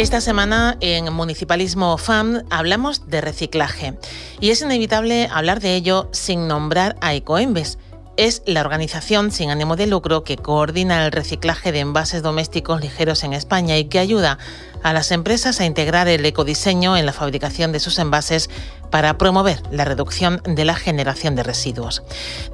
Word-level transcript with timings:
Esta 0.00 0.22
semana 0.22 0.78
en 0.80 1.12
Municipalismo 1.12 1.98
FAM 1.98 2.44
hablamos 2.48 3.10
de 3.10 3.20
reciclaje 3.20 3.98
y 4.40 4.48
es 4.48 4.62
inevitable 4.62 5.28
hablar 5.30 5.60
de 5.60 5.74
ello 5.74 6.08
sin 6.10 6.48
nombrar 6.48 6.96
a 7.02 7.12
Ecoembes. 7.12 7.78
Es 8.16 8.42
la 8.46 8.62
organización 8.62 9.30
sin 9.30 9.50
ánimo 9.50 9.76
de 9.76 9.86
lucro 9.86 10.24
que 10.24 10.38
coordina 10.38 11.04
el 11.04 11.12
reciclaje 11.12 11.70
de 11.70 11.80
envases 11.80 12.22
domésticos 12.22 12.80
ligeros 12.80 13.24
en 13.24 13.34
España 13.34 13.76
y 13.76 13.90
que 13.90 13.98
ayuda 13.98 14.38
a 14.82 14.92
las 14.92 15.10
empresas 15.10 15.60
a 15.60 15.64
integrar 15.64 16.08
el 16.08 16.24
ecodiseño 16.24 16.96
en 16.96 17.06
la 17.06 17.12
fabricación 17.12 17.72
de 17.72 17.80
sus 17.80 17.98
envases 17.98 18.50
para 18.90 19.18
promover 19.18 19.62
la 19.70 19.84
reducción 19.84 20.42
de 20.44 20.64
la 20.64 20.74
generación 20.74 21.36
de 21.36 21.42
residuos. 21.42 22.02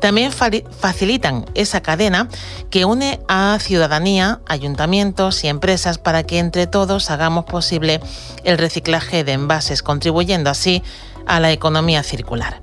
También 0.01 0.33
facilitan 0.33 1.47
esa 1.55 1.81
cadena 1.81 2.29
que 2.71 2.85
une 2.85 3.21
a 3.29 3.59
ciudadanía, 3.61 4.41
ayuntamientos 4.47 5.45
y 5.45 5.49
empresas 5.49 5.99
para 5.99 6.25
que 6.25 6.39
entre 6.39 6.67
todos 6.67 7.11
hagamos 7.11 7.47
posible 7.47 8.01
el 8.45 8.59
reciclaje 8.59 9.25
de 9.25 9.33
envases, 9.33 9.83
contribuyendo 9.83 10.51
así 10.51 10.83
a 11.27 11.41
la 11.41 11.51
economía 11.51 12.03
circular. 12.03 12.61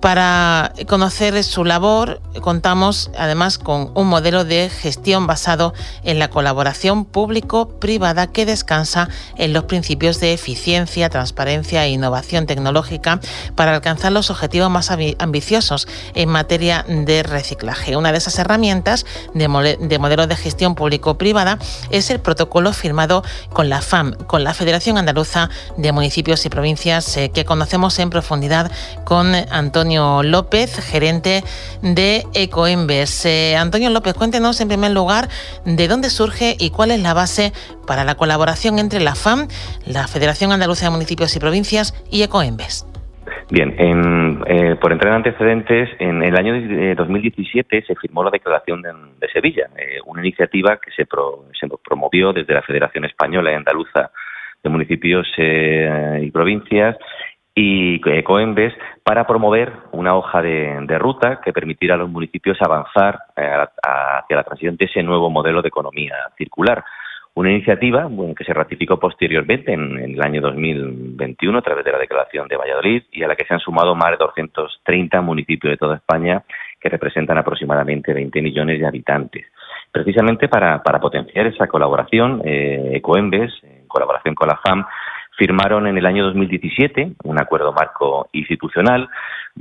Para 0.00 0.72
conocer 0.88 1.42
su 1.44 1.64
labor, 1.64 2.20
contamos 2.40 3.10
además 3.16 3.58
con 3.58 3.92
un 3.94 4.08
modelo 4.08 4.44
de 4.44 4.68
gestión 4.68 5.26
basado 5.26 5.74
en 6.02 6.18
la 6.18 6.28
colaboración 6.28 7.04
público-privada 7.04 8.26
que 8.26 8.44
descansa 8.44 9.01
en 9.36 9.52
los 9.52 9.64
principios 9.64 10.20
de 10.20 10.32
eficiencia, 10.32 11.08
transparencia 11.08 11.84
e 11.84 11.90
innovación 11.90 12.46
tecnológica 12.46 13.20
para 13.54 13.74
alcanzar 13.74 14.12
los 14.12 14.30
objetivos 14.30 14.70
más 14.70 14.90
ambiciosos 15.18 15.88
en 16.14 16.28
materia 16.28 16.84
de 16.88 17.22
reciclaje. 17.22 17.96
Una 17.96 18.12
de 18.12 18.18
esas 18.18 18.38
herramientas 18.38 19.06
de, 19.34 19.48
modelo 19.48 20.26
de 20.26 20.36
gestión 20.36 20.74
público-privada 20.74 21.58
es 21.90 22.10
el 22.10 22.20
protocolo 22.20 22.72
firmado 22.72 23.22
con 23.52 23.68
la 23.68 23.80
FAM, 23.80 24.14
con 24.26 24.44
la 24.44 24.54
Federación 24.54 24.98
Andaluza 24.98 25.50
de 25.76 25.92
Municipios 25.92 26.44
y 26.46 26.48
Provincias, 26.48 27.16
eh, 27.16 27.30
que 27.30 27.44
conocemos 27.44 27.98
en 27.98 28.10
profundidad 28.10 28.70
con 29.04 29.34
Antonio 29.34 30.22
López, 30.22 30.76
gerente 30.76 31.44
de 31.82 32.26
Ecoembes. 32.34 33.24
Eh, 33.24 33.56
Antonio 33.56 33.90
López, 33.90 34.14
cuéntenos 34.14 34.60
en 34.60 34.68
primer 34.68 34.92
lugar 34.92 35.28
de 35.64 35.88
dónde 35.88 36.10
surge 36.10 36.56
y 36.58 36.70
cuál 36.70 36.90
es 36.90 37.00
la 37.00 37.14
base 37.14 37.52
para 37.86 38.04
la 38.04 38.14
colaboración 38.14 38.78
entre 38.78 38.91
la 39.00 39.14
FAM, 39.14 39.48
la 39.86 40.06
Federación 40.06 40.52
Andaluza 40.52 40.86
de 40.86 40.92
Municipios 40.92 41.34
y 41.36 41.40
Provincias 41.40 41.94
y 42.10 42.22
Ecoembes. 42.22 42.86
Bien, 43.50 43.74
eh, 44.46 44.76
por 44.80 44.92
entrar 44.92 45.12
en 45.12 45.16
antecedentes, 45.16 45.90
en 45.98 46.22
el 46.22 46.36
año 46.38 46.94
2017 46.96 47.84
se 47.86 47.94
firmó 47.96 48.24
la 48.24 48.30
Declaración 48.30 48.82
de, 48.82 49.28
Sevilla, 49.32 49.68
eh, 49.76 49.98
una 50.06 50.22
iniciativa 50.22 50.78
que 50.78 50.90
se, 50.90 51.06
promovió 51.06 52.32
desde 52.32 52.54
la 52.54 52.62
Federación 52.62 53.04
Española 53.04 53.52
y 53.52 53.54
Andaluza 53.54 54.10
de 54.62 54.70
Municipios 54.70 55.26
y 55.36 56.30
Provincias 56.30 56.96
y 57.54 58.00
Coembes 58.22 58.72
para 59.04 59.26
promover 59.26 59.72
una 59.92 60.14
hoja 60.14 60.40
de, 60.40 60.98
ruta 60.98 61.40
que 61.44 61.52
permitiera 61.52 61.94
a 61.94 61.98
los 61.98 62.08
municipios 62.08 62.56
avanzar 62.60 63.18
eh, 63.36 63.66
hacia 63.82 64.36
la 64.36 64.44
transición 64.44 64.76
de 64.76 64.86
ese 64.86 65.02
nuevo 65.02 65.28
modelo 65.30 65.60
de 65.60 65.68
economía 65.68 66.14
circular. 66.38 66.84
Una 67.34 67.50
iniciativa 67.50 68.10
que 68.36 68.44
se 68.44 68.52
ratificó 68.52 68.98
posteriormente 68.98 69.72
en, 69.72 69.98
el 69.98 70.20
año 70.20 70.42
2021 70.42 71.58
a 71.58 71.62
través 71.62 71.82
de 71.82 71.92
la 71.92 71.98
Declaración 71.98 72.46
de 72.46 72.58
Valladolid 72.58 73.04
y 73.10 73.22
a 73.22 73.28
la 73.28 73.36
que 73.36 73.46
se 73.46 73.54
han 73.54 73.60
sumado 73.60 73.94
más 73.94 74.10
de 74.10 74.18
230 74.18 75.20
municipios 75.22 75.72
de 75.72 75.78
toda 75.78 75.96
España 75.96 76.42
que 76.78 76.90
representan 76.90 77.38
aproximadamente 77.38 78.12
20 78.12 78.42
millones 78.42 78.80
de 78.80 78.86
habitantes. 78.86 79.46
Precisamente 79.90 80.48
para, 80.48 80.82
potenciar 80.82 81.46
esa 81.46 81.68
colaboración, 81.68 82.42
eh, 82.44 82.90
Ecoembes, 82.96 83.52
en 83.62 83.88
colaboración 83.88 84.34
con 84.34 84.48
la 84.48 84.58
FAM, 84.58 84.84
firmaron 85.38 85.86
en 85.86 85.96
el 85.96 86.04
año 86.04 86.24
2017 86.24 87.12
un 87.24 87.40
acuerdo 87.40 87.72
marco 87.72 88.28
institucional 88.32 89.08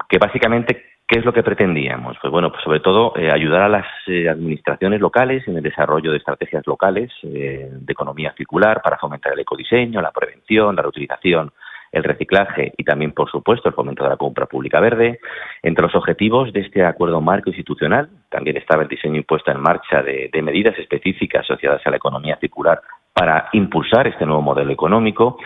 que 0.10 0.18
básicamente 0.18 0.91
¿Qué 1.12 1.20
es 1.20 1.26
lo 1.26 1.34
que 1.34 1.44
pretendíamos? 1.44 2.16
Pues 2.22 2.32
bueno, 2.32 2.52
pues 2.52 2.64
sobre 2.64 2.80
todo 2.80 3.12
eh, 3.18 3.30
ayudar 3.30 3.64
a 3.64 3.68
las 3.68 3.86
eh, 4.08 4.30
administraciones 4.30 5.02
locales 5.02 5.46
en 5.46 5.58
el 5.58 5.62
desarrollo 5.62 6.10
de 6.10 6.20
estrategias 6.20 6.66
locales 6.66 7.12
eh, 7.24 7.68
de 7.70 7.92
economía 7.92 8.34
circular 8.38 8.82
para 8.82 8.98
fomentar 8.98 9.34
el 9.34 9.40
ecodiseño, 9.42 10.02
la 10.02 10.14
prevención, 10.14 10.74
la 10.74 10.84
reutilización, 10.84 11.52
el 11.92 12.06
reciclaje 12.06 12.72
y 12.78 12.86
también, 12.86 13.12
por 13.12 13.30
supuesto, 13.30 13.68
el 13.68 13.76
fomento 13.76 14.06
de 14.06 14.10
la 14.12 14.16
compra 14.16 14.46
pública 14.46 14.80
verde. 14.80 15.20
Entre 15.62 15.84
los 15.84 15.94
objetivos 15.96 16.54
de 16.54 16.62
este 16.62 16.86
acuerdo 16.86 17.20
marco 17.20 17.50
institucional 17.50 18.08
también 18.30 18.56
estaba 18.56 18.84
el 18.84 18.88
diseño 18.88 19.18
impuesto 19.18 19.52
en 19.52 19.60
marcha 19.60 20.02
de 20.02 20.42
medidas 20.42 20.80
específicas 20.80 21.42
asociadas 21.42 21.86
a 21.86 21.90
la 21.90 21.98
economía 21.98 22.38
circular 22.38 22.82
para 23.14 23.50
impulsar 23.54 24.08
este 24.08 24.26
nuevo 24.26 24.42
modelo 24.42 24.72
económico 24.72 25.38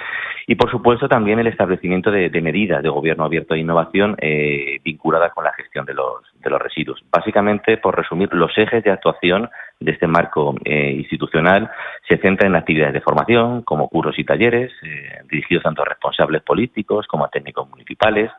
y, 0.47 0.56
por 0.56 0.69
supuesto, 0.69 1.07
también 1.07 1.39
el 1.39 1.47
establecimiento 1.47 2.12
de, 2.12 2.29
medidas 2.41 2.83
de 2.83 2.89
gobierno 2.89 3.25
abierto 3.25 3.56
e 3.56 3.59
innovación 3.59 4.15
eh, 4.21 4.79
vinculadas 4.83 5.33
con 5.33 5.44
la 5.44 5.53
gestión 5.53 5.85
de 5.85 5.95
los, 5.95 6.21
de 6.39 6.50
los 6.51 6.62
residuos. 6.62 7.03
Básicamente, 7.12 7.77
por 7.77 7.97
resumir, 7.97 8.31
los 8.31 8.56
ejes 8.56 8.83
de 8.83 8.91
actuación 8.91 9.50
de 9.79 9.91
este 9.91 10.06
marco 10.06 10.53
eh, 10.63 10.91
institucional 10.91 11.71
se 12.07 12.17
centran 12.17 12.51
en 12.51 12.57
actividades 12.57 12.94
de 12.94 13.01
formación, 13.01 13.63
como 13.63 13.89
cursos 13.89 14.17
y 14.19 14.23
talleres, 14.23 14.71
eh, 14.83 15.21
dirigidos 15.31 15.63
tanto 15.63 15.81
a 15.81 15.85
responsables 15.85 16.44
políticos 16.44 17.07
como 17.07 17.25
a 17.25 17.29
técnicos 17.29 17.67
municipales, 17.67 18.29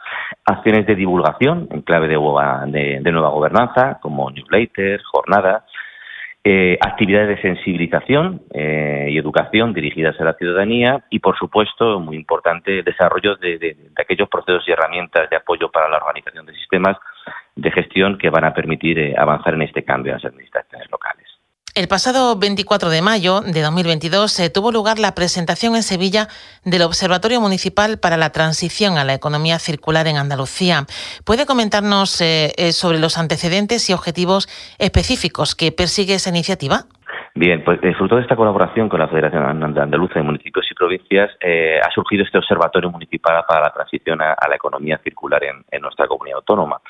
acciones 0.45 0.87
de 0.87 0.95
divulgación 0.95 1.67
en 1.73 1.83
clave 1.83 2.07
de, 2.07 3.01
de 3.03 3.13
nueva 3.13 3.31
gobernanza, 3.31 3.99
como 4.01 4.31
newsletters, 4.31 5.05
jornadas, 5.07 5.65
eh, 6.49 6.79
actividades 6.81 7.27
de 7.27 7.43
sensibilización 7.43 8.41
eh, 8.55 9.09
y 9.11 9.19
educación 9.19 9.75
dirigidas 9.75 10.15
a 10.21 10.25
la 10.25 10.35
ciudadanía 10.35 11.05
y, 11.11 11.19
por 11.19 11.37
supuesto, 11.37 11.99
muy 11.99 12.15
importante, 12.15 12.85
desarrollo 12.85 13.35
de, 13.35 13.77
aquellos 13.97 14.29
procesos 14.29 14.63
y 14.69 14.71
herramientas 14.71 15.29
de 15.29 15.35
apoyo 15.35 15.73
para 15.73 15.89
la 15.89 15.97
organización 15.97 16.47
de 16.47 16.55
sistemas 16.55 16.99
de 17.57 17.69
gestión 17.73 18.17
que 18.17 18.31
van 18.31 18.45
a 18.45 18.55
permitir 18.55 18.97
eh, 18.97 19.15
avanzar 19.19 19.55
en 19.55 19.63
este 19.63 19.83
cambio 19.83 20.13
en 20.13 20.19
las 20.19 20.25
administraciones. 20.25 20.87
El 21.77 21.89
pasado 21.89 22.39
24 22.39 22.89
de 22.89 23.03
mayo 23.03 23.43
de 23.43 23.61
2022 23.61 24.33
se 24.33 24.49
tuvo 24.49 24.73
lugar 24.73 24.99
la 24.99 25.15
presentación 25.15 25.77
en 25.77 25.83
Sevilla 25.83 26.27
del 26.65 26.81
Observatorio 26.81 27.39
Municipal 27.39 27.99
para 28.01 28.17
la 28.17 28.31
Transición 28.31 28.97
a 28.97 29.05
la 29.05 29.13
Economía 29.13 29.59
Circular 29.59 30.07
en 30.07 30.17
Andalucía. 30.17 30.87
¿Puede 31.27 31.45
comentarnos 31.45 32.23
eh, 32.23 32.55
eh, 32.57 32.73
sobre 32.73 32.99
los 32.99 33.19
antecedentes 33.19 33.91
y 33.91 33.93
objetivos 33.93 34.49
específicos 34.79 35.55
que 35.55 35.71
persigue 35.71 36.15
esa 36.15 36.31
iniciativa? 36.31 36.89
Bien, 37.35 37.63
pues 37.63 37.79
eh, 37.83 37.93
fruto 37.93 38.17
de 38.17 38.23
esta 38.23 38.37
colaboración 38.37 38.89
con 38.89 38.99
la 38.99 39.09
Federación 39.09 39.45
Andaluza 39.45 40.15
de 40.15 40.23
Municipios 40.23 40.65
y 40.71 40.75
Provincias 40.75 41.31
ha 41.85 41.91
surgido 41.91 42.25
este 42.25 42.39
Observatorio 42.39 42.89
Municipal 42.89 43.45
para 43.47 43.61
la 43.61 43.71
Transición 43.75 44.23
a, 44.23 44.35
la 44.49 44.57
Economía 44.57 44.99
Circular 45.05 45.43
en 45.45 45.83
nuestra 45.83 46.07
comunidad 46.07 46.39
autónoma. 46.39 46.81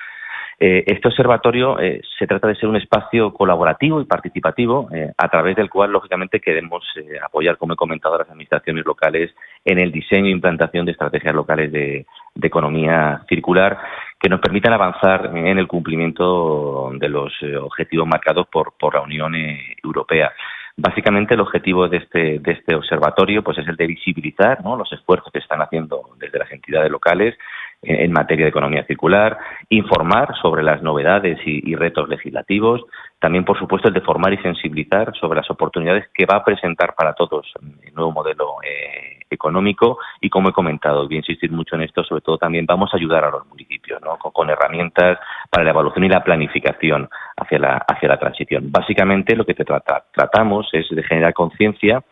Eh, 0.58 0.84
este 0.86 1.08
observatorio 1.08 1.78
eh, 1.78 2.00
se 2.18 2.26
trata 2.26 2.48
de 2.48 2.54
ser 2.54 2.66
un 2.68 2.76
espacio 2.76 3.34
colaborativo 3.34 4.00
y 4.00 4.06
participativo 4.06 4.88
eh, 4.90 5.12
a 5.18 5.28
través 5.28 5.54
del 5.54 5.68
cual, 5.68 5.92
lógicamente, 5.92 6.40
queremos 6.40 6.82
apoyar, 7.22 7.58
como 7.58 7.74
he 7.74 7.76
comentado, 7.76 8.14
a 8.14 8.18
las 8.18 8.30
administraciones 8.30 8.86
locales 8.86 9.34
en 9.66 9.78
el 9.78 9.92
diseño 9.92 10.28
e 10.28 10.30
implantación 10.30 10.86
de 10.86 10.92
estrategias 10.92 11.34
locales 11.34 11.70
de, 11.72 12.06
economía 12.42 13.22
circular 13.28 13.78
que 14.20 14.28
nos 14.28 14.40
permitan 14.40 14.72
avanzar 14.72 15.32
en 15.34 15.58
el 15.58 15.66
cumplimiento 15.66 16.92
de 16.94 17.08
los 17.08 17.32
objetivos 17.60 18.06
marcados 18.06 18.46
por, 18.46 18.74
por 18.78 18.94
la 18.94 19.00
Unión 19.00 19.34
Europea. 19.82 20.32
Básicamente 20.78 21.32
el 21.32 21.40
objetivo 21.40 21.88
de 21.88 21.96
este, 21.96 22.38
de 22.38 22.52
este 22.52 22.74
observatorio 22.74 23.42
pues 23.42 23.56
es 23.58 23.66
el 23.66 23.76
de 23.76 23.86
visibilizar 23.86 24.62
los 24.62 24.92
esfuerzos 24.92 25.32
que 25.32 25.38
están 25.38 25.62
haciendo 25.62 26.10
desde 26.18 26.38
las 26.38 26.52
entidades 26.52 26.90
locales 26.90 27.34
en 27.82 28.12
materia 28.12 28.44
de 28.44 28.50
economía 28.50 28.84
circular, 28.84 29.38
informar 29.68 30.34
sobre 30.40 30.62
las 30.62 30.82
novedades 30.82 31.38
y, 31.44 31.74
retos 31.76 32.08
legislativos, 32.08 32.82
también, 33.20 33.44
por 33.44 33.58
supuesto, 33.58 33.88
el 33.88 33.94
de 33.94 34.00
formar 34.00 34.32
y 34.32 34.38
sensibilizar 34.38 35.14
sobre 35.18 35.40
las 35.40 35.50
oportunidades 35.50 36.08
que 36.12 36.26
va 36.26 36.38
a 36.38 36.44
presentar 36.44 36.94
para 36.94 37.12
todos 37.12 37.46
el 37.84 37.94
nuevo 37.94 38.12
modelo 38.12 38.56
eh, 38.62 39.20
económico. 39.30 39.98
Y, 40.20 40.30
como 40.30 40.48
he 40.48 40.52
comentado, 40.52 41.04
voy 41.06 41.16
a 41.16 41.18
insistir 41.18 41.50
mucho 41.50 41.76
en 41.76 41.82
esto, 41.82 42.02
sobre 42.04 42.22
todo 42.22 42.38
también 42.38 42.66
vamos 42.66 42.92
a 42.92 42.96
ayudar 42.96 43.24
a 43.24 43.30
los 43.30 43.46
municipios 43.46 44.00
con, 44.32 44.50
herramientas 44.50 45.18
para 45.50 45.64
la 45.64 45.70
evaluación 45.70 46.04
y 46.04 46.08
la 46.08 46.24
planificación 46.24 47.08
hacia 47.46 47.58
la, 47.58 47.84
hacia 47.88 48.08
la 48.08 48.18
transición. 48.18 48.70
Básicamente, 48.70 49.36
lo 49.36 49.44
que 49.44 49.54
tratamos 49.54 50.68
es 50.72 50.86
de 50.90 51.02
generar 51.02 51.32
conciencia 51.32 52.02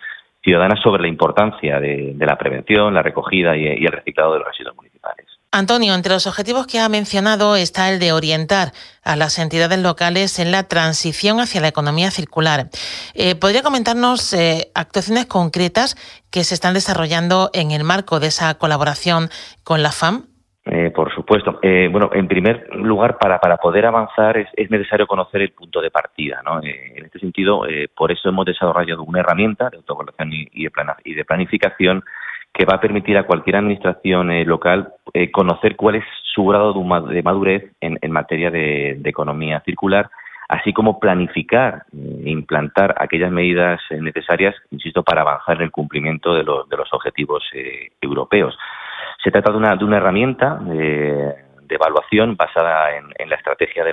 ciudadana 0.42 0.76
sobre 0.82 1.02
la 1.02 1.08
importancia 1.08 1.80
de, 1.80 2.14
la 2.18 2.36
prevención, 2.36 2.94
la 2.94 3.02
recogida 3.02 3.56
y, 3.56 3.64
y 3.64 3.84
el 3.84 3.92
reciclado 3.92 4.34
de 4.34 4.38
los 4.40 4.48
residuos 4.48 4.76
municipales. 4.76 5.26
Antonio, 5.54 5.94
entre 5.94 6.12
los 6.12 6.26
objetivos 6.26 6.66
que 6.66 6.80
ha 6.80 6.88
mencionado 6.88 7.54
está 7.54 7.88
el 7.88 8.00
de 8.00 8.12
orientar 8.12 8.72
a 9.04 9.14
las 9.14 9.38
entidades 9.38 9.78
locales 9.78 10.40
en 10.40 10.50
la 10.50 10.64
transición 10.64 11.38
hacia 11.38 11.60
la 11.60 11.68
economía 11.68 12.10
circular. 12.10 12.70
Eh, 13.14 13.36
¿Podría 13.36 13.62
comentarnos 13.62 14.32
eh, 14.32 14.72
actuaciones 14.74 15.26
concretas 15.26 15.94
que 16.30 16.42
se 16.42 16.54
están 16.54 16.74
desarrollando 16.74 17.50
en 17.52 17.70
el 17.70 17.84
marco 17.84 18.18
de 18.18 18.26
esa 18.26 18.54
colaboración 18.54 19.30
con 19.62 19.84
la 19.84 19.92
FAM? 19.92 20.26
Eh, 20.66 20.90
por 20.94 21.14
supuesto. 21.14 21.60
bueno, 21.90 22.08
en 22.14 22.26
primer 22.26 22.74
lugar, 22.74 23.18
para, 23.18 23.38
para 23.38 23.58
poder 23.58 23.84
avanzar 23.84 24.38
es, 24.38 24.70
necesario 24.70 25.06
conocer 25.06 25.42
el 25.42 25.50
punto 25.52 25.80
de 25.80 25.90
partida. 25.90 26.40
en 26.62 27.04
este 27.04 27.18
sentido, 27.18 27.64
por 27.94 28.10
eso 28.10 28.30
hemos 28.30 28.46
desarrollado 28.46 29.02
una 29.02 29.20
herramienta 29.20 29.68
de 29.68 29.76
autoevaluación 29.76 30.30
y 30.32 31.14
de 31.14 31.24
planificación 31.24 32.02
que 32.54 32.64
va 32.64 32.76
a 32.76 32.80
permitir 32.80 33.18
a 33.18 33.24
cualquier 33.24 33.56
administración 33.56 34.30
eh, 34.30 34.44
local 34.44 34.92
eh, 35.12 35.30
conocer 35.32 35.74
cuál 35.74 35.96
es 35.96 36.04
su 36.22 36.46
grado 36.46 36.72
de 36.72 37.22
madurez 37.22 37.72
en, 37.80 38.12
materia 38.12 38.50
de, 38.50 39.00
economía 39.04 39.60
circular, 39.66 40.08
así 40.48 40.72
como 40.72 41.00
planificar 41.00 41.82
e 41.92 42.30
implantar 42.30 42.94
aquellas 42.98 43.32
medidas 43.32 43.80
necesarias, 43.90 44.54
insisto, 44.70 45.02
para 45.02 45.22
avanzar 45.22 45.56
en 45.56 45.62
el 45.62 45.70
cumplimiento 45.72 46.32
de, 46.34 46.42
de 46.42 46.76
los 46.76 46.92
objetivos 46.92 47.42
europeos. 48.00 48.56
Se 49.24 49.30
trata 49.30 49.50
de 49.50 49.56
una, 49.56 49.74
de 49.74 49.84
una 49.84 49.96
herramienta 49.96 50.58
de 50.60 51.74
evaluación 51.76 52.36
basada 52.36 52.96
en, 52.96 53.28
la 53.28 53.36
estrategia 53.36 53.84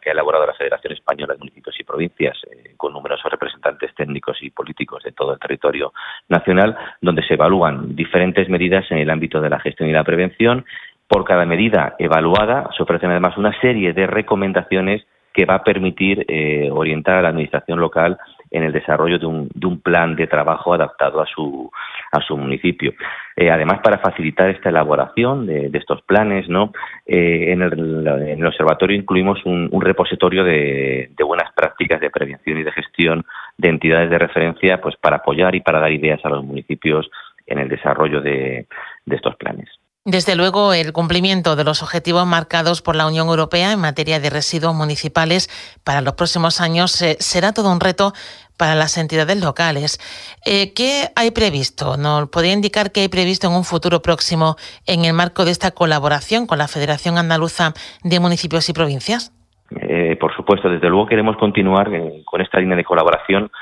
que 0.00 0.10
ha 0.10 0.12
elaborado 0.12 0.44
la 0.44 0.54
Federación 0.54 0.92
Española 0.92 1.34
de 1.34 1.38
Municipios 1.38 1.78
y 1.78 1.84
Provincias, 1.84 2.36
eh, 2.50 2.74
con 2.76 2.92
numerosos 2.92 3.30
representantes 3.30 3.94
técnicos 3.94 4.38
y 4.42 4.50
políticos 4.50 5.04
de 5.04 5.12
todo 5.12 5.32
el 5.32 5.38
territorio 5.38 5.92
nacional, 6.28 6.76
donde 7.00 7.22
se 7.22 7.34
evalúan 7.34 7.94
diferentes 7.94 8.48
medidas 8.48 8.84
en 8.90 8.98
el 8.98 9.10
ámbito 9.10 9.40
de 9.40 9.50
la 9.50 9.60
gestión 9.60 9.88
y 9.88 9.92
la 9.92 10.04
prevención. 10.04 10.64
Por 11.06 11.24
cada 11.24 11.46
medida 11.46 11.94
evaluada 11.98 12.68
se 12.76 12.82
ofrecen 12.82 13.10
además 13.10 13.36
una 13.36 13.58
serie 13.60 13.92
de 13.92 14.06
recomendaciones 14.06 15.06
que 15.32 15.46
va 15.46 15.56
a 15.56 15.64
permitir 15.64 16.24
eh, 16.28 16.68
orientar 16.70 17.16
a 17.16 17.22
la 17.22 17.28
Administración 17.28 17.80
local 17.80 18.18
en 18.52 18.62
el 18.62 18.72
desarrollo 18.72 19.18
de 19.18 19.26
un, 19.26 19.48
de 19.54 19.66
un 19.66 19.80
plan 19.80 20.14
de 20.14 20.26
trabajo 20.26 20.74
adaptado 20.74 21.20
a 21.20 21.26
su, 21.26 21.70
a 22.12 22.20
su 22.20 22.36
municipio. 22.36 22.92
Eh, 23.34 23.50
además, 23.50 23.80
para 23.82 23.98
facilitar 23.98 24.50
esta 24.50 24.68
elaboración 24.68 25.46
de, 25.46 25.70
estos 25.72 26.02
planes, 26.02 26.48
¿no? 26.48 26.72
Eh, 27.06 27.52
en, 27.52 27.62
el, 27.62 28.46
observatorio 28.46 28.96
incluimos 28.96 29.44
un, 29.46 29.70
repositorio 29.80 30.44
de, 30.44 31.10
buenas 31.26 31.52
prácticas 31.54 32.00
de 32.00 32.10
prevención 32.10 32.58
y 32.58 32.62
de 32.62 32.72
gestión 32.72 33.24
de 33.56 33.68
entidades 33.68 34.10
de 34.10 34.18
referencia, 34.18 34.80
pues 34.80 34.96
para 34.96 35.16
apoyar 35.16 35.54
y 35.54 35.60
para 35.60 35.80
dar 35.80 35.90
ideas 35.90 36.20
a 36.24 36.28
los 36.28 36.44
municipios 36.44 37.10
en 37.46 37.58
el 37.58 37.68
desarrollo 37.68 38.20
de 38.20 38.66
estos 39.06 39.34
planes. 39.36 39.81
Desde 40.04 40.34
luego, 40.34 40.72
el 40.74 40.92
cumplimiento 40.92 41.54
de 41.54 41.62
los 41.62 41.80
objetivos 41.80 42.26
marcados 42.26 42.82
por 42.82 42.96
la 42.96 43.06
Unión 43.06 43.28
Europea 43.28 43.70
en 43.70 43.78
materia 43.78 44.18
de 44.18 44.30
residuos 44.30 44.74
municipales 44.74 45.48
para 45.84 46.00
los 46.00 46.14
próximos 46.14 46.60
años 46.60 47.00
eh, 47.02 47.16
será 47.20 47.52
todo 47.52 47.70
un 47.70 47.78
reto 47.78 48.12
para 48.56 48.74
las 48.74 48.98
entidades 48.98 49.40
locales. 49.40 50.00
Eh, 50.44 50.74
¿Qué 50.74 51.10
hay 51.14 51.30
previsto? 51.30 51.96
¿Nos 51.96 52.28
podría 52.30 52.52
indicar 52.52 52.90
qué 52.90 53.02
hay 53.02 53.08
previsto 53.08 53.46
en 53.46 53.52
un 53.52 53.62
futuro 53.62 54.02
próximo 54.02 54.56
en 54.88 55.04
el 55.04 55.12
marco 55.12 55.44
de 55.44 55.52
esta 55.52 55.70
colaboración 55.70 56.48
con 56.48 56.58
la 56.58 56.66
Federación 56.66 57.16
Andaluza 57.16 57.72
de 58.02 58.18
Municipios 58.18 58.68
y 58.68 58.72
Provincias? 58.72 59.32
Eh, 59.70 60.16
por 60.20 60.34
supuesto, 60.34 60.68
desde 60.68 60.88
luego 60.88 61.06
queremos 61.06 61.36
continuar 61.36 61.88
con 62.24 62.40
esta 62.40 62.58
línea 62.58 62.76
de 62.76 62.82
colaboración 62.82 63.52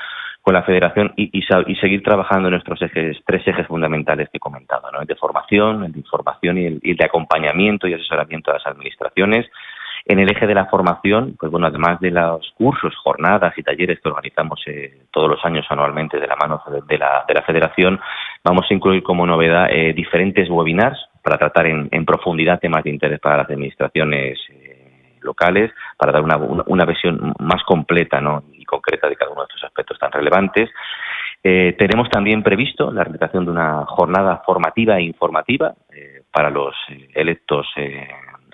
con 0.41 0.55
la 0.55 0.63
federación 0.63 1.13
y, 1.15 1.29
y, 1.37 1.75
seguir 1.75 2.01
trabajando 2.01 2.47
en 2.47 2.53
nuestros 2.53 2.81
ejes, 2.81 3.17
tres 3.25 3.47
ejes 3.47 3.67
fundamentales 3.67 4.27
que 4.29 4.37
he 4.37 4.39
comentado, 4.39 4.91
¿no? 4.91 5.01
el 5.01 5.07
de 5.07 5.15
formación, 5.15 5.83
el 5.83 5.91
de 5.91 5.99
información 5.99 6.57
y 6.57 6.65
el, 6.65 6.79
de 6.81 7.05
acompañamiento 7.05 7.87
y 7.87 7.93
asesoramiento 7.93 8.49
a 8.49 8.55
las 8.55 8.65
administraciones. 8.65 9.45
En 10.05 10.17
el 10.17 10.31
eje 10.31 10.47
de 10.47 10.55
la 10.55 10.65
formación, 10.65 11.35
pues 11.39 11.51
bueno, 11.51 11.67
además 11.67 11.99
de 11.99 12.09
los 12.09 12.51
cursos, 12.57 12.95
jornadas 13.03 13.55
y 13.55 13.61
talleres 13.61 13.99
que 13.99 14.09
organizamos 14.09 14.59
eh, 14.65 15.03
todos 15.11 15.29
los 15.29 15.45
años 15.45 15.63
anualmente 15.69 16.19
de 16.19 16.25
la 16.25 16.35
mano 16.35 16.59
de, 16.87 16.97
la, 16.97 17.23
de 17.27 17.33
la 17.35 17.43
federación, 17.43 17.99
vamos 18.43 18.65
a 18.67 18.73
incluir 18.73 19.03
como 19.03 19.27
novedad 19.27 19.67
eh, 19.69 19.93
diferentes 19.93 20.49
webinars 20.49 20.97
para 21.23 21.37
tratar 21.37 21.67
en, 21.67 22.05
profundidad 22.05 22.59
temas 22.59 22.83
de 22.83 22.89
interés 22.89 23.19
para 23.19 23.37
las 23.37 23.45
administraciones 23.45 24.39
eh, 24.49 25.17
locales, 25.21 25.71
para 25.97 26.11
dar 26.11 26.23
una, 26.23 26.37
una, 26.37 26.63
una, 26.65 26.85
visión 26.85 27.35
más 27.37 27.61
completa 27.63 28.19
¿no? 28.19 28.43
Concreta 28.71 29.09
de 29.09 29.17
cada 29.17 29.31
uno 29.31 29.41
de 29.41 29.47
estos 29.49 29.63
aspectos 29.65 29.99
tan 29.99 30.11
relevantes. 30.11 30.69
Eh, 31.43 31.75
tenemos 31.77 32.09
también 32.09 32.41
previsto 32.41 32.91
la 32.91 33.03
realización 33.03 33.45
de 33.45 33.51
una 33.51 33.85
jornada 33.85 34.41
formativa 34.45 34.97
e 34.97 35.03
informativa 35.03 35.73
eh, 35.91 36.21
para 36.31 36.49
los 36.49 36.73
eh, 36.89 37.09
electos 37.15 37.67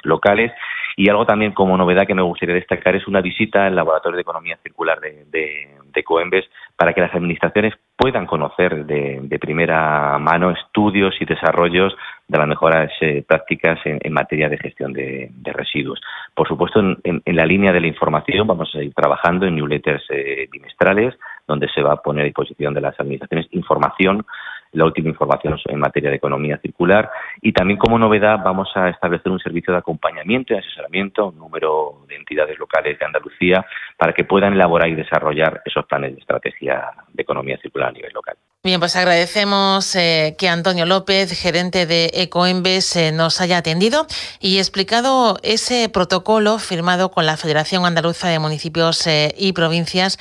locales 0.03 0.51
y 0.99 1.09
algo 1.09 1.27
también 1.27 1.51
como 1.51 1.77
novedad 1.77 2.07
que 2.07 2.15
me 2.15 2.23
gustaría 2.23 2.55
destacar 2.55 2.95
es 2.95 3.07
una 3.07 3.21
visita 3.21 3.67
al 3.67 3.75
Laboratorio 3.75 4.15
de 4.15 4.23
Economía 4.23 4.57
Circular 4.63 4.99
de, 4.99 5.25
de, 5.31 6.03
Coembes 6.03 6.45
para 6.75 6.93
que 6.93 7.01
las 7.01 7.13
administraciones 7.13 7.73
puedan 7.95 8.27
conocer 8.27 8.85
de, 8.85 9.37
primera 9.39 10.17
mano 10.19 10.51
estudios 10.51 11.15
y 11.19 11.25
desarrollos 11.25 11.95
de 12.27 12.37
las 12.37 12.47
mejores 12.47 12.91
eh, 13.01 13.23
prácticas 13.27 13.79
en, 13.83 14.13
materia 14.13 14.47
de 14.47 14.57
gestión 14.57 14.93
de, 14.93 15.31
residuos. 15.45 15.99
Por 16.35 16.47
supuesto, 16.47 16.79
en, 16.79 17.21
la 17.25 17.45
línea 17.45 17.71
de 17.73 17.81
la 17.81 17.87
información 17.87 18.45
vamos 18.45 18.73
a 18.75 18.83
ir 18.83 18.93
trabajando 18.93 19.47
en 19.47 19.55
newsletters 19.55 20.05
eh, 20.09 20.47
bimestrales 20.51 21.15
donde 21.47 21.67
se 21.69 21.81
va 21.81 21.93
a 21.93 22.01
poner 22.01 22.23
a 22.23 22.25
disposición 22.25 22.73
de 22.73 22.81
las 22.81 22.99
administraciones 22.99 23.47
información 23.51 24.25
la 24.73 24.85
última 24.85 25.09
información 25.09 25.57
en 25.65 25.79
materia 25.79 26.09
de 26.09 26.17
economía 26.17 26.57
circular 26.57 27.09
y 27.41 27.53
también 27.53 27.79
como 27.79 27.97
novedad 27.97 28.39
vamos 28.43 28.69
a 28.75 28.89
establecer 28.89 29.31
un 29.31 29.39
servicio 29.39 29.73
de 29.73 29.79
acompañamiento 29.79 30.53
y 30.53 30.57
asesoramiento, 30.57 31.27
un 31.27 31.37
número 31.37 32.03
de 32.07 32.15
entidades 32.15 32.57
locales 32.59 32.97
de 32.99 33.05
Andalucía 33.05 33.65
para 33.97 34.13
que 34.13 34.23
puedan 34.23 34.53
elaborar 34.53 34.89
y 34.89 34.95
desarrollar 34.95 35.61
esos 35.65 35.85
planes 35.85 36.13
de 36.13 36.19
estrategia 36.19 36.91
de 37.13 37.23
economía 37.23 37.57
circular 37.57 37.89
a 37.89 37.91
nivel 37.91 38.11
local. 38.13 38.37
Bien, 38.63 38.81
pues 38.81 38.97
agradecemos 38.97 39.95
eh, 39.95 40.35
que 40.37 40.49
Antonio 40.49 40.85
López, 40.85 41.31
gerente 41.39 41.85
de 41.85 42.09
Ecoembes, 42.13 42.97
eh, 42.97 43.11
nos 43.13 43.39
haya 43.39 43.59
atendido 43.59 44.07
y 44.41 44.57
explicado 44.57 45.37
ese 45.41 45.87
protocolo 45.87 46.57
firmado 46.57 47.09
con 47.09 47.25
la 47.25 47.37
Federación 47.37 47.85
Andaluza 47.85 48.27
de 48.27 48.39
Municipios 48.39 49.07
eh, 49.07 49.33
y 49.37 49.53
Provincias, 49.53 50.17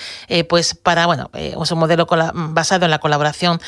pues 0.49 0.75
para, 0.75 1.07
bueno, 1.07 1.31
es 1.33 1.73
un 1.73 1.79
modelo 1.79 2.07
basado 2.35 2.85
en 2.85 2.91
la 2.91 2.99
colaboración 2.99 3.59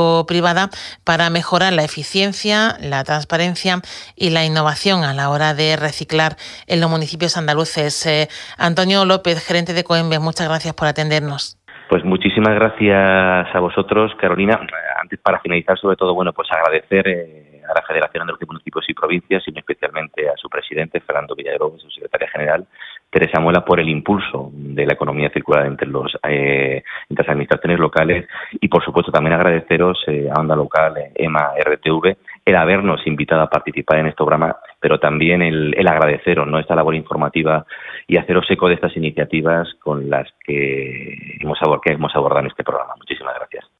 público-privada 0.00 0.70
para 1.04 1.30
mejorar 1.30 1.72
la 1.72 1.84
eficiencia, 1.84 2.76
la 2.80 3.04
transparencia 3.04 3.80
y 4.16 4.30
la 4.30 4.44
innovación 4.44 5.04
a 5.04 5.14
la 5.14 5.30
hora 5.30 5.54
de 5.54 5.76
reciclar 5.76 6.36
en 6.66 6.80
los 6.80 6.90
municipios 6.90 7.36
andaluces. 7.36 7.92
Antonio 8.58 9.04
López, 9.04 9.44
gerente 9.46 9.72
de 9.72 9.80
Ecoembes, 9.80 10.20
muchas 10.20 10.48
gracias 10.48 10.74
por 10.74 10.88
atendernos. 10.88 11.56
Pues 11.88 12.04
muchísimas 12.04 12.54
gracias 12.54 13.54
a 13.54 13.60
vosotros, 13.60 14.12
Carolina. 14.20 14.60
Antes, 15.00 15.18
para 15.18 15.40
finalizar, 15.40 15.76
sobre 15.78 15.96
todo, 15.96 16.14
bueno, 16.14 16.32
pues 16.32 16.48
agradecer 16.52 17.08
eh, 17.08 17.62
a 17.68 17.74
la 17.74 17.82
Federación 17.82 18.26
de 18.26 18.32
los 18.32 18.40
Municipios 18.46 18.84
y 18.88 18.94
Provincias 18.94 19.42
y 19.46 19.58
especialmente 19.58 20.28
a 20.28 20.36
su 20.36 20.48
presidente, 20.48 21.00
Fernando 21.00 21.34
Villarobos, 21.34 21.82
su 21.82 21.90
secretaria 21.90 22.28
general, 22.28 22.66
Teresa 23.10 23.40
Muela, 23.40 23.64
por 23.64 23.80
el 23.80 23.88
impulso 23.88 24.50
de 24.52 24.86
la 24.86 24.92
economía 24.92 25.30
circular 25.30 25.66
entre, 25.66 25.88
los, 25.88 26.16
eh, 26.22 26.82
entre 27.08 27.24
las 27.24 27.28
administraciones 27.28 27.78
locales 27.80 28.28
y, 28.52 28.68
por 28.68 28.84
supuesto, 28.84 29.10
también 29.10 29.34
agradeceros 29.34 29.98
eh, 30.06 30.28
a 30.32 30.40
Onda 30.40 30.54
Local, 30.54 30.94
EMA, 31.14 31.54
RTV, 31.58 32.16
el 32.44 32.56
habernos 32.56 33.04
invitado 33.06 33.42
a 33.42 33.50
participar 33.50 33.98
en 33.98 34.06
este 34.06 34.16
programa, 34.16 34.56
pero 34.78 35.00
también 35.00 35.42
el, 35.42 35.74
agradeceros 35.88 36.46
¿no? 36.46 36.58
esta 36.58 36.76
labor 36.76 36.94
informativa 36.94 37.66
y 38.06 38.16
haceros 38.16 38.48
eco 38.50 38.68
de 38.68 38.74
estas 38.74 38.96
iniciativas 38.96 39.74
con 39.80 40.08
las 40.08 40.28
que 40.44 41.38
hemos, 41.40 41.58
que 41.82 41.92
hemos 41.92 42.14
abordado 42.14 42.40
en 42.40 42.46
este 42.46 42.62
programa. 42.62 42.94
Muchísimas 42.96 43.34
gracias. 43.34 43.79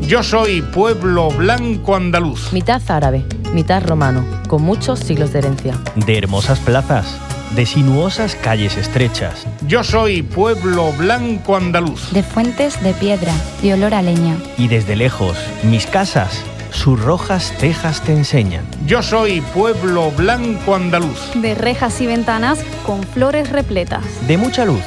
Yo 0.00 0.22
soy 0.22 0.62
pueblo 0.62 1.30
blanco 1.30 1.94
andaluz. 1.94 2.52
Mitad 2.52 2.82
árabe, 2.88 3.24
mitad 3.52 3.82
romano, 3.86 4.24
con 4.48 4.62
muchos 4.62 5.00
siglos 5.00 5.32
de 5.32 5.40
herencia. 5.40 5.78
De 5.94 6.16
hermosas 6.16 6.58
plazas 6.60 7.18
de 7.54 7.66
sinuosas 7.66 8.34
calles 8.34 8.76
estrechas. 8.76 9.46
Yo 9.66 9.82
soy 9.84 10.22
pueblo 10.22 10.92
blanco 10.92 11.56
andaluz. 11.56 12.12
De 12.12 12.22
fuentes 12.22 12.82
de 12.82 12.92
piedra 12.94 13.32
y 13.62 13.72
olor 13.72 13.94
a 13.94 14.02
leña. 14.02 14.36
Y 14.56 14.68
desde 14.68 14.96
lejos, 14.96 15.36
mis 15.62 15.86
casas, 15.86 16.42
sus 16.70 17.00
rojas 17.00 17.52
tejas 17.58 18.02
te 18.02 18.12
enseñan. 18.12 18.64
Yo 18.86 19.02
soy 19.02 19.40
pueblo 19.40 20.10
blanco 20.10 20.74
andaluz. 20.74 21.32
De 21.34 21.54
rejas 21.54 22.00
y 22.00 22.06
ventanas 22.06 22.60
con 22.84 23.02
flores 23.02 23.50
repletas. 23.50 24.04
De 24.26 24.36
mucha 24.36 24.64
luz, 24.64 24.82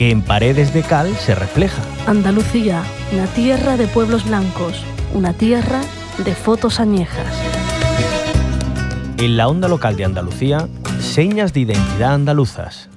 que 0.00 0.10
en 0.10 0.22
paredes 0.22 0.72
de 0.72 0.82
cal 0.82 1.14
se 1.14 1.34
refleja. 1.34 1.82
Andalucía, 2.06 2.82
una 3.12 3.26
tierra 3.26 3.76
de 3.76 3.86
pueblos 3.86 4.24
blancos, 4.24 4.82
una 5.12 5.34
tierra 5.34 5.82
de 6.24 6.34
fotos 6.34 6.80
añejas. 6.80 7.26
En 9.18 9.36
la 9.36 9.46
onda 9.46 9.68
local 9.68 9.96
de 9.96 10.06
Andalucía, 10.06 10.66
Señas 11.00 11.52
de 11.52 11.60
identidad 11.60 12.14
andaluzas. 12.14 12.88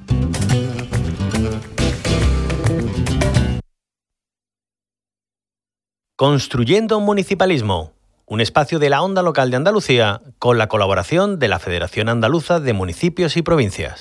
Construyendo 6.15 6.97
un 6.97 7.03
municipalismo, 7.03 7.91
un 8.25 8.39
espacio 8.39 8.79
de 8.79 8.89
la 8.89 9.01
onda 9.01 9.21
local 9.23 9.51
de 9.51 9.57
Andalucía 9.57 10.21
con 10.39 10.57
la 10.57 10.67
colaboración 10.67 11.37
de 11.37 11.49
la 11.49 11.59
Federación 11.59 12.07
Andaluza 12.07 12.61
de 12.61 12.71
Municipios 12.71 13.35
y 13.35 13.41
Provincias. 13.41 13.91